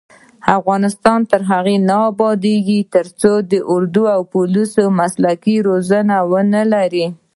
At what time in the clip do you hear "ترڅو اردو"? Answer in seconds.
2.93-4.03